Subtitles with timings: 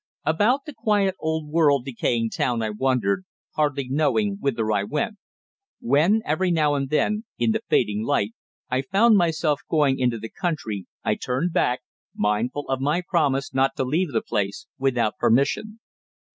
[0.25, 5.17] About the quiet, old world decaying town I wandered, hardly knowing whither I went.
[5.79, 8.31] When, every now and then, in the fading light,
[8.67, 11.81] I found myself going into the country I turned back,
[12.15, 15.79] mindful of my promise not to leave the place without permission.